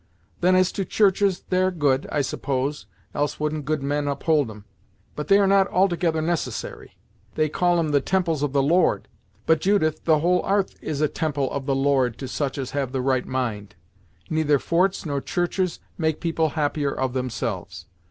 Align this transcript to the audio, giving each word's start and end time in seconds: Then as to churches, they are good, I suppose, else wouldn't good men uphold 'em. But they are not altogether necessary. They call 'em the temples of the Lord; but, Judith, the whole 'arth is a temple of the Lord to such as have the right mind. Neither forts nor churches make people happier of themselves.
Then 0.39 0.55
as 0.55 0.71
to 0.71 0.83
churches, 0.83 1.43
they 1.51 1.61
are 1.61 1.69
good, 1.69 2.07
I 2.11 2.21
suppose, 2.21 2.87
else 3.13 3.39
wouldn't 3.39 3.65
good 3.65 3.83
men 3.83 4.07
uphold 4.07 4.49
'em. 4.49 4.65
But 5.15 5.27
they 5.27 5.37
are 5.37 5.45
not 5.45 5.67
altogether 5.67 6.23
necessary. 6.23 6.97
They 7.35 7.49
call 7.49 7.77
'em 7.77 7.89
the 7.89 8.01
temples 8.01 8.41
of 8.41 8.51
the 8.51 8.63
Lord; 8.63 9.07
but, 9.45 9.61
Judith, 9.61 10.03
the 10.05 10.17
whole 10.17 10.41
'arth 10.41 10.73
is 10.81 11.01
a 11.01 11.07
temple 11.07 11.51
of 11.51 11.67
the 11.67 11.75
Lord 11.75 12.17
to 12.17 12.27
such 12.27 12.57
as 12.57 12.71
have 12.71 12.93
the 12.93 12.99
right 13.01 13.27
mind. 13.27 13.75
Neither 14.27 14.57
forts 14.57 15.05
nor 15.05 15.21
churches 15.21 15.79
make 15.99 16.19
people 16.19 16.49
happier 16.57 16.89
of 16.91 17.13
themselves. 17.13 17.85